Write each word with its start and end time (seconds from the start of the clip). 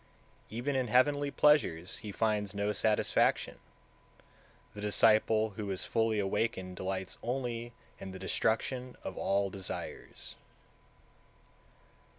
Even 0.49 0.75
in 0.75 0.87
heavenly 0.87 1.29
pleasures 1.29 1.97
he 1.99 2.11
finds 2.11 2.55
no 2.55 2.71
satisfaction, 2.71 3.59
the 4.73 4.81
disciple 4.81 5.51
who 5.51 5.69
is 5.69 5.85
fully 5.85 6.17
awakened 6.17 6.75
delights 6.77 7.19
only 7.21 7.73
in 7.99 8.09
the 8.09 8.17
destruction 8.17 8.95
of 9.03 9.15
all 9.15 9.51
desires. 9.51 10.37